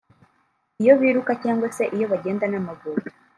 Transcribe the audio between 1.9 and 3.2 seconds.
iyo bagenda n’amaguru